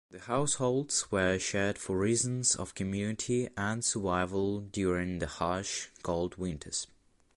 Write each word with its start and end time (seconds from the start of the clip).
Households 0.21 1.11
were 1.11 1.37
shared 1.37 1.77
for 1.77 1.95
reasons 1.95 2.55
of 2.55 2.73
community 2.73 3.49
and 3.55 3.85
survival 3.85 4.61
during 4.61 5.19
the 5.19 5.27
harsh 5.27 5.89
cold 6.01 6.37
winters. 6.37 6.87